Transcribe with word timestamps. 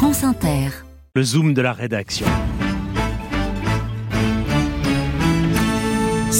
France 0.00 0.24
Inter. 0.24 0.70
Le 1.14 1.22
zoom 1.22 1.52
de 1.52 1.60
la 1.60 1.74
rédaction. 1.74 2.24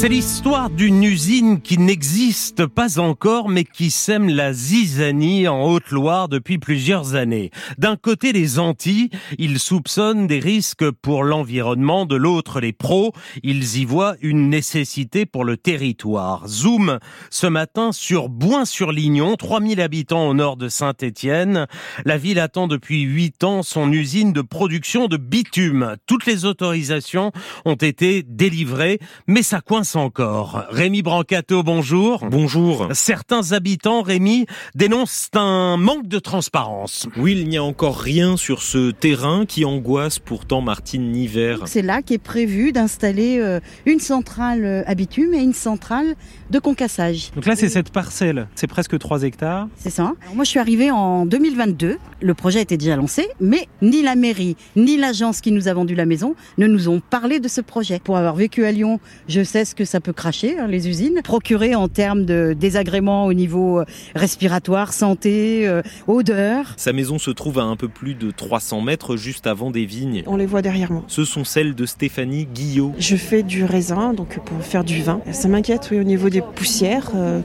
C'est 0.01 0.09
l'histoire 0.09 0.71
d'une 0.71 1.03
usine 1.03 1.61
qui 1.61 1.77
n'existe 1.77 2.65
pas 2.65 2.97
encore 2.97 3.49
mais 3.49 3.63
qui 3.63 3.91
sème 3.91 4.29
la 4.29 4.51
zizanie 4.51 5.47
en 5.47 5.63
Haute-Loire 5.63 6.27
depuis 6.27 6.57
plusieurs 6.57 7.13
années. 7.13 7.51
D'un 7.77 7.97
côté 7.97 8.33
les 8.33 8.57
Antilles, 8.57 9.11
ils 9.37 9.59
soupçonnent 9.59 10.25
des 10.25 10.39
risques 10.39 10.89
pour 10.89 11.23
l'environnement, 11.23 12.07
de 12.07 12.15
l'autre 12.15 12.59
les 12.61 12.73
pros, 12.73 13.13
ils 13.43 13.77
y 13.77 13.85
voient 13.85 14.15
une 14.23 14.49
nécessité 14.49 15.27
pour 15.27 15.45
le 15.45 15.55
territoire. 15.55 16.47
Zoom 16.47 16.97
ce 17.29 17.45
matin 17.45 17.91
sur 17.91 18.27
Boin-sur-Lignon, 18.27 19.35
3000 19.35 19.79
habitants 19.81 20.27
au 20.27 20.33
nord 20.33 20.57
de 20.57 20.67
Saint-Étienne. 20.67 21.67
La 22.05 22.17
ville 22.17 22.39
attend 22.39 22.67
depuis 22.67 23.01
8 23.01 23.43
ans 23.43 23.61
son 23.61 23.91
usine 23.91 24.33
de 24.33 24.41
production 24.41 25.07
de 25.07 25.17
bitume. 25.17 25.95
Toutes 26.07 26.25
les 26.25 26.45
autorisations 26.45 27.31
ont 27.65 27.75
été 27.75 28.23
délivrées 28.23 28.97
mais 29.27 29.43
ça 29.43 29.61
coince 29.61 29.90
encore. 29.95 30.65
Rémi 30.69 31.01
Brancato, 31.01 31.63
bonjour. 31.63 32.25
Bonjour. 32.29 32.87
Certains 32.93 33.51
habitants, 33.51 34.01
Rémi, 34.01 34.45
dénoncent 34.75 35.29
un 35.35 35.77
manque 35.77 36.07
de 36.07 36.19
transparence. 36.19 37.07
Oui, 37.17 37.35
il 37.39 37.47
n'y 37.47 37.57
a 37.57 37.63
encore 37.63 37.99
rien 37.99 38.37
sur 38.37 38.61
ce 38.61 38.91
terrain 38.91 39.45
qui 39.45 39.65
angoisse 39.65 40.19
pourtant 40.19 40.61
Martine 40.61 41.11
Niver. 41.11 41.57
C'est 41.65 41.81
là 41.81 42.01
qu'est 42.01 42.17
prévu 42.17 42.71
d'installer 42.71 43.39
euh, 43.39 43.59
une 43.85 43.99
centrale 43.99 44.65
euh, 44.65 44.83
à 44.85 44.95
bitume 44.95 45.33
et 45.33 45.41
une 45.41 45.53
centrale 45.53 46.15
de 46.49 46.59
concassage. 46.59 47.31
Donc 47.35 47.45
là, 47.45 47.55
c'est 47.55 47.69
cette 47.69 47.91
parcelle, 47.91 48.47
c'est 48.55 48.67
presque 48.67 48.97
3 48.97 49.23
hectares. 49.23 49.67
C'est 49.75 49.89
ça. 49.89 50.13
Alors 50.21 50.35
moi, 50.35 50.43
je 50.43 50.49
suis 50.49 50.59
arrivée 50.59 50.91
en 50.91 51.25
2022. 51.25 51.97
Le 52.21 52.33
projet 52.33 52.61
était 52.61 52.77
déjà 52.77 52.95
lancé, 52.95 53.27
mais 53.39 53.67
ni 53.81 54.01
la 54.01 54.15
mairie, 54.15 54.55
ni 54.75 54.97
l'agence 54.97 55.41
qui 55.41 55.51
nous 55.51 55.67
a 55.67 55.73
vendu 55.73 55.95
la 55.95 56.05
maison 56.05 56.35
ne 56.57 56.67
nous 56.67 56.89
ont 56.89 56.99
parlé 56.99 57.39
de 57.39 57.47
ce 57.47 57.61
projet. 57.61 57.99
Pour 58.03 58.17
avoir 58.17 58.35
vécu 58.35 58.65
à 58.65 58.71
Lyon, 58.71 58.99
je 59.27 59.43
sais 59.43 59.65
ce 59.71 59.75
que 59.75 59.85
ça 59.85 60.01
peut 60.01 60.11
cracher, 60.11 60.59
hein, 60.59 60.67
les 60.67 60.89
usines. 60.89 61.21
Procurer 61.23 61.75
en 61.75 61.87
termes 61.87 62.25
de 62.25 62.53
désagréments 62.57 63.25
au 63.25 63.33
niveau 63.33 63.79
euh, 63.79 63.85
respiratoire, 64.15 64.91
santé, 64.91 65.65
euh, 65.65 65.81
odeur. 66.07 66.73
Sa 66.75 66.91
maison 66.91 67.17
se 67.17 67.31
trouve 67.31 67.57
à 67.57 67.63
un 67.63 67.77
peu 67.77 67.87
plus 67.87 68.13
de 68.13 68.31
300 68.31 68.81
mètres 68.81 69.15
juste 69.15 69.47
avant 69.47 69.71
des 69.71 69.85
vignes. 69.85 70.23
On 70.27 70.35
les 70.35 70.45
voit 70.45 70.61
derrière 70.61 70.91
moi. 70.91 71.03
Ce 71.07 71.23
sont 71.23 71.45
celles 71.45 71.73
de 71.73 71.85
Stéphanie 71.85 72.45
Guillot. 72.45 72.93
Je 72.99 73.15
fais 73.15 73.43
du 73.43 73.63
raisin, 73.63 74.13
donc 74.13 74.39
pour 74.43 74.61
faire 74.61 74.83
du 74.83 75.01
vin. 75.01 75.21
Ça 75.31 75.47
m'inquiète, 75.47 75.87
oui, 75.91 75.99
au 75.99 76.03
niveau 76.03 76.29
des 76.29 76.41
poussières. 76.41 77.11
Euh, 77.15 77.39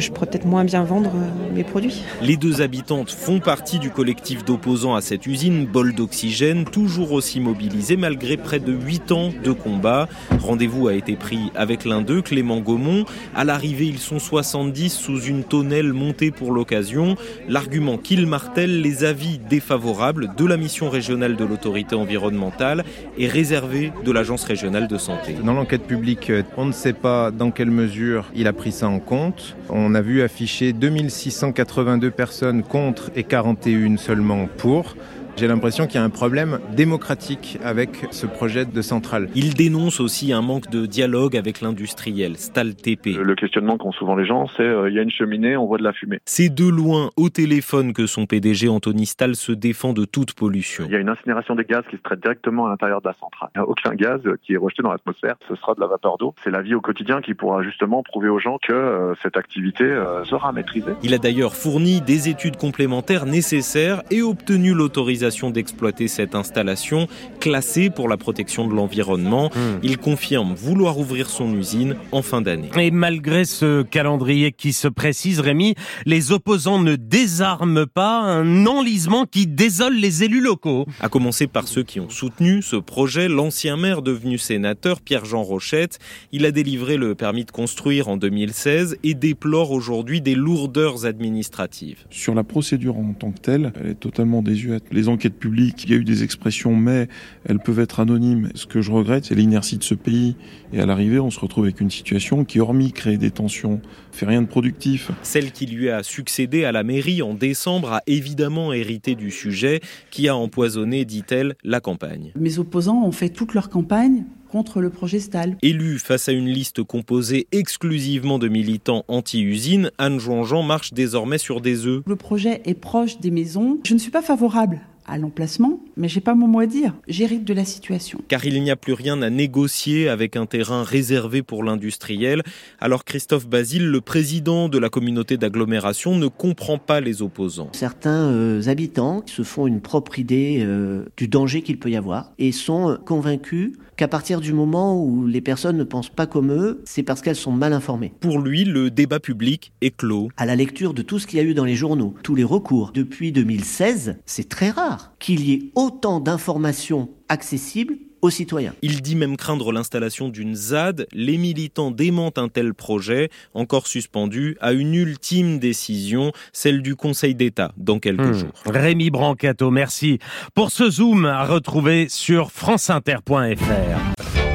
je 0.00 0.10
pourrais 0.10 0.26
peut-être 0.26 0.46
moins 0.46 0.64
bien 0.64 0.84
vendre 0.84 1.12
euh, 1.14 1.54
mes 1.54 1.64
produits. 1.64 2.02
Les 2.22 2.36
deux 2.36 2.62
habitantes 2.62 3.10
font 3.10 3.40
partie 3.40 3.78
du 3.78 3.90
collectif 3.90 4.44
d'opposants 4.44 4.94
à 4.94 5.00
cette 5.00 5.26
usine, 5.26 5.66
Bol 5.66 5.94
d'Oxygène, 5.94 6.64
toujours 6.64 7.12
aussi 7.12 7.40
mobilisé 7.40 7.96
malgré 7.96 8.36
près 8.36 8.58
de 8.58 8.72
8 8.72 9.12
ans 9.12 9.30
de 9.44 9.52
combat. 9.52 10.08
Rendez-vous 10.40 10.88
a 10.88 10.94
été 10.94 11.16
pris 11.16 11.52
avec 11.54 11.84
l'un 11.84 12.02
d'eux, 12.02 12.22
Clément 12.22 12.60
Gaumont. 12.60 13.04
À 13.34 13.44
l'arrivée, 13.44 13.86
ils 13.86 13.98
sont 13.98 14.18
70 14.18 14.90
sous 14.90 15.22
une 15.22 15.44
tonnelle 15.44 15.92
montée 15.92 16.30
pour 16.30 16.52
l'occasion. 16.52 17.16
L'argument 17.48 17.98
qu'ils 17.98 18.26
martèlent, 18.26 18.80
les 18.80 19.04
avis 19.04 19.38
défavorables 19.38 20.34
de 20.36 20.44
la 20.44 20.56
mission 20.56 20.90
régionale 20.90 21.36
de 21.36 21.44
l'autorité 21.44 21.94
environnementale 21.94 22.84
est 23.18 23.26
réservé 23.26 23.92
de 24.04 24.12
l'agence 24.12 24.44
régionale 24.44 24.88
de 24.88 24.98
santé. 24.98 25.34
Dans 25.44 25.52
l'enquête 25.52 25.86
publique, 25.86 26.32
on 26.56 26.66
ne 26.66 26.72
sait 26.72 26.92
pas 26.92 27.30
dans 27.30 27.50
quelle 27.50 27.70
mesure 27.70 28.26
il 28.34 28.46
a 28.46 28.52
pris 28.52 28.72
ça 28.72 28.88
en 28.88 28.98
compte. 28.98 29.56
On 29.68 29.89
a 29.94 30.02
vu 30.02 30.22
afficher 30.22 30.72
2682 30.72 32.10
personnes 32.10 32.62
contre 32.62 33.10
et 33.16 33.24
41 33.24 33.96
seulement 33.96 34.48
pour. 34.58 34.96
J'ai 35.40 35.46
l'impression 35.46 35.86
qu'il 35.86 35.94
y 35.94 36.02
a 36.02 36.04
un 36.04 36.10
problème 36.10 36.60
démocratique 36.76 37.58
avec 37.64 38.08
ce 38.10 38.26
projet 38.26 38.66
de 38.66 38.82
centrale. 38.82 39.30
Il 39.34 39.54
dénonce 39.54 39.98
aussi 39.98 40.34
un 40.34 40.42
manque 40.42 40.68
de 40.68 40.84
dialogue 40.84 41.34
avec 41.34 41.62
l'industriel, 41.62 42.36
Stal 42.36 42.74
TP. 42.74 43.16
Le 43.16 43.34
questionnement 43.34 43.78
qu'ont 43.78 43.90
souvent 43.90 44.16
les 44.16 44.26
gens, 44.26 44.48
c'est 44.58 44.62
euh, 44.62 44.90
il 44.90 44.96
y 44.96 44.98
a 44.98 45.02
une 45.02 45.10
cheminée, 45.10 45.56
on 45.56 45.64
voit 45.64 45.78
de 45.78 45.82
la 45.82 45.94
fumée. 45.94 46.18
C'est 46.26 46.54
de 46.54 46.68
loin 46.68 47.08
au 47.16 47.30
téléphone 47.30 47.94
que 47.94 48.04
son 48.04 48.26
PDG 48.26 48.68
Anthony 48.68 49.06
Stahl 49.06 49.34
se 49.34 49.52
défend 49.52 49.94
de 49.94 50.04
toute 50.04 50.34
pollution. 50.34 50.84
Il 50.86 50.92
y 50.92 50.96
a 50.96 50.98
une 50.98 51.08
incinération 51.08 51.54
des 51.54 51.64
gaz 51.64 51.84
qui 51.88 51.96
se 51.96 52.02
traite 52.02 52.20
directement 52.20 52.66
à 52.66 52.68
l'intérieur 52.68 53.00
de 53.00 53.08
la 53.08 53.14
centrale. 53.14 53.48
Il 53.54 53.60
n'y 53.60 53.64
a 53.64 53.66
aucun 53.66 53.94
gaz 53.94 54.20
qui 54.42 54.52
est 54.52 54.58
rejeté 54.58 54.82
dans 54.82 54.92
l'atmosphère, 54.92 55.36
ce 55.48 55.54
sera 55.54 55.74
de 55.74 55.80
la 55.80 55.86
vapeur 55.86 56.18
d'eau. 56.18 56.34
C'est 56.44 56.50
la 56.50 56.60
vie 56.60 56.74
au 56.74 56.82
quotidien 56.82 57.22
qui 57.22 57.32
pourra 57.32 57.62
justement 57.62 58.02
prouver 58.02 58.28
aux 58.28 58.40
gens 58.40 58.58
que 58.58 58.74
euh, 58.74 59.14
cette 59.22 59.38
activité 59.38 59.84
euh, 59.84 60.22
sera 60.24 60.52
maîtrisée. 60.52 60.92
Il 61.02 61.14
a 61.14 61.18
d'ailleurs 61.18 61.54
fourni 61.54 62.02
des 62.02 62.28
études 62.28 62.58
complémentaires 62.58 63.24
nécessaires 63.24 64.02
et 64.10 64.20
obtenu 64.20 64.74
l'autorisation 64.74 65.29
d'exploiter 65.30 66.08
cette 66.08 66.34
installation 66.34 67.06
classée 67.38 67.88
pour 67.88 68.08
la 68.08 68.16
protection 68.16 68.66
de 68.66 68.74
l'environnement. 68.74 69.50
Hmm. 69.54 69.78
Il 69.82 69.98
confirme 69.98 70.54
vouloir 70.54 70.98
ouvrir 70.98 71.30
son 71.30 71.54
usine 71.56 71.96
en 72.12 72.22
fin 72.22 72.42
d'année. 72.42 72.70
Et 72.76 72.90
malgré 72.90 73.44
ce 73.44 73.82
calendrier 73.82 74.52
qui 74.52 74.72
se 74.72 74.88
précise, 74.88 75.40
Rémi, 75.40 75.74
les 76.04 76.32
opposants 76.32 76.80
ne 76.80 76.96
désarment 76.96 77.86
pas 77.86 78.20
un 78.20 78.66
enlisement 78.66 79.24
qui 79.24 79.46
désole 79.46 79.94
les 79.94 80.24
élus 80.24 80.40
locaux. 80.40 80.86
À 81.00 81.08
commencer 81.08 81.46
par 81.46 81.68
ceux 81.68 81.82
qui 81.82 82.00
ont 82.00 82.10
soutenu 82.10 82.62
ce 82.62 82.76
projet, 82.76 83.28
l'ancien 83.28 83.76
maire 83.76 84.02
devenu 84.02 84.38
sénateur, 84.38 85.00
Pierre-Jean 85.00 85.42
Rochette, 85.42 85.98
il 86.32 86.44
a 86.44 86.50
délivré 86.50 86.96
le 86.96 87.14
permis 87.14 87.44
de 87.44 87.50
construire 87.50 88.08
en 88.08 88.16
2016 88.16 88.96
et 89.04 89.14
déplore 89.14 89.70
aujourd'hui 89.70 90.20
des 90.20 90.34
lourdeurs 90.34 91.06
administratives. 91.06 92.04
Sur 92.10 92.34
la 92.34 92.44
procédure 92.44 92.96
en 92.96 93.12
tant 93.12 93.30
que 93.30 93.40
telle, 93.40 93.72
elle 93.80 93.90
est 93.90 94.00
totalement 94.00 94.42
désuète. 94.42 94.84
Les 94.90 95.08
enquêtes 95.10 95.38
publiques, 95.38 95.84
il 95.84 95.90
y 95.90 95.94
a 95.94 95.96
eu 95.96 96.04
des 96.04 96.22
expressions, 96.22 96.74
mais 96.74 97.08
elles 97.44 97.58
peuvent 97.58 97.80
être 97.80 98.00
anonymes. 98.00 98.50
Ce 98.54 98.66
que 98.66 98.80
je 98.80 98.90
regrette, 98.90 99.26
c'est 99.26 99.34
l'inertie 99.34 99.76
de 99.76 99.82
ce 99.82 99.94
pays. 99.94 100.36
Et 100.72 100.80
à 100.80 100.86
l'arrivée, 100.86 101.20
on 101.20 101.30
se 101.30 101.40
retrouve 101.40 101.64
avec 101.64 101.80
une 101.80 101.90
situation 101.90 102.44
qui, 102.44 102.60
hormis 102.60 102.92
créer 102.92 103.18
des 103.18 103.30
tensions, 103.30 103.80
fait 104.12 104.26
rien 104.26 104.42
de 104.42 104.46
productif. 104.46 105.10
Celle 105.22 105.52
qui 105.52 105.66
lui 105.66 105.90
a 105.90 106.02
succédé 106.02 106.64
à 106.64 106.72
la 106.72 106.82
mairie 106.82 107.22
en 107.22 107.34
décembre 107.34 107.92
a 107.92 108.02
évidemment 108.06 108.72
hérité 108.72 109.14
du 109.14 109.30
sujet 109.30 109.80
qui 110.10 110.28
a 110.28 110.36
empoisonné, 110.36 111.04
dit-elle, 111.04 111.56
la 111.64 111.80
campagne. 111.80 112.32
Mes 112.38 112.58
opposants 112.58 113.04
ont 113.04 113.12
fait 113.12 113.28
toute 113.28 113.54
leur 113.54 113.68
campagne 113.68 114.24
contre 114.50 114.80
le 114.80 114.90
projet 114.90 115.20
Stal. 115.20 115.56
Élue 115.62 115.98
face 115.98 116.28
à 116.28 116.32
une 116.32 116.48
liste 116.48 116.82
composée 116.82 117.46
exclusivement 117.52 118.38
de 118.38 118.48
militants 118.48 119.04
anti-usine, 119.08 119.90
Anne 119.98 120.18
Jouan-Jean 120.18 120.62
marche 120.62 120.92
désormais 120.92 121.38
sur 121.38 121.60
des 121.60 121.86
œufs. 121.86 122.02
Le 122.06 122.16
projet 122.16 122.60
est 122.64 122.74
proche 122.74 123.20
des 123.20 123.30
maisons. 123.30 123.78
Je 123.84 123.94
ne 123.94 123.98
suis 123.98 124.10
pas 124.10 124.22
favorable 124.22 124.80
à 125.10 125.18
l'emplacement, 125.18 125.80
mais 125.96 126.08
j'ai 126.08 126.20
pas 126.20 126.34
mon 126.34 126.46
mot 126.46 126.60
à 126.60 126.66
dire. 126.66 126.94
J'hérite 127.08 127.44
de 127.44 127.52
la 127.52 127.64
situation. 127.64 128.20
Car 128.28 128.44
il 128.44 128.62
n'y 128.62 128.70
a 128.70 128.76
plus 128.76 128.92
rien 128.92 129.20
à 129.22 129.30
négocier 129.30 130.08
avec 130.08 130.36
un 130.36 130.46
terrain 130.46 130.84
réservé 130.84 131.42
pour 131.42 131.64
l'industriel. 131.64 132.42
Alors 132.80 133.04
Christophe 133.04 133.48
Basile, 133.48 133.88
le 133.88 134.00
président 134.00 134.68
de 134.68 134.78
la 134.78 134.88
communauté 134.88 135.36
d'agglomération, 135.36 136.16
ne 136.16 136.28
comprend 136.28 136.78
pas 136.78 137.00
les 137.00 137.22
opposants. 137.22 137.70
Certains 137.72 138.30
euh, 138.30 138.68
habitants 138.68 139.22
se 139.26 139.42
font 139.42 139.66
une 139.66 139.80
propre 139.80 140.18
idée 140.18 140.58
euh, 140.60 141.04
du 141.16 141.26
danger 141.26 141.62
qu'il 141.62 141.78
peut 141.78 141.90
y 141.90 141.96
avoir 141.96 142.32
et 142.38 142.52
sont 142.52 142.96
convaincus 143.04 143.72
qu'à 144.00 144.08
partir 144.08 144.40
du 144.40 144.54
moment 144.54 144.98
où 145.04 145.26
les 145.26 145.42
personnes 145.42 145.76
ne 145.76 145.84
pensent 145.84 146.08
pas 146.08 146.26
comme 146.26 146.50
eux, 146.52 146.80
c'est 146.86 147.02
parce 147.02 147.20
qu'elles 147.20 147.36
sont 147.36 147.52
mal 147.52 147.74
informées. 147.74 148.14
Pour 148.20 148.38
lui, 148.38 148.64
le 148.64 148.90
débat 148.90 149.20
public 149.20 149.74
est 149.82 149.94
clos. 149.94 150.30
À 150.38 150.46
la 150.46 150.56
lecture 150.56 150.94
de 150.94 151.02
tout 151.02 151.18
ce 151.18 151.26
qu'il 151.26 151.38
y 151.38 151.42
a 151.42 151.44
eu 151.44 151.52
dans 151.52 151.66
les 151.66 151.74
journaux, 151.74 152.14
tous 152.22 152.34
les 152.34 152.42
recours 152.42 152.92
depuis 152.92 153.30
2016, 153.30 154.16
c'est 154.24 154.48
très 154.48 154.70
rare 154.70 155.12
qu'il 155.18 155.44
y 155.46 155.52
ait 155.52 155.70
autant 155.74 156.18
d'informations 156.18 157.10
accessibles 157.28 157.98
aux 158.22 158.30
citoyens. 158.30 158.74
Il 158.82 159.02
dit 159.02 159.16
même 159.16 159.36
craindre 159.36 159.72
l'installation 159.72 160.28
d'une 160.28 160.54
ZAD. 160.54 161.06
Les 161.12 161.38
militants 161.38 161.90
démentent 161.90 162.38
un 162.38 162.48
tel 162.48 162.74
projet, 162.74 163.30
encore 163.54 163.86
suspendu 163.86 164.56
à 164.60 164.72
une 164.72 164.94
ultime 164.94 165.58
décision, 165.58 166.32
celle 166.52 166.82
du 166.82 166.96
Conseil 166.96 167.34
d'État, 167.34 167.72
dans 167.76 167.98
quelques 167.98 168.20
Hmm. 168.20 168.32
jours. 168.34 168.52
Rémi 168.66 169.10
Brancato, 169.10 169.70
merci 169.70 170.18
pour 170.54 170.70
ce 170.70 170.90
zoom 170.90 171.24
à 171.26 171.44
retrouver 171.46 172.08
sur 172.08 172.50
franceinter.fr. 172.52 174.49